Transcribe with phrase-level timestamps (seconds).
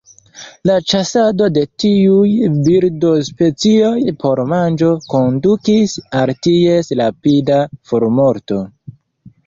[0.69, 2.31] La ĉasado de tiuj
[2.69, 3.93] birdospecioj
[4.25, 8.65] por manĝo kondukis al ties rapida formorto.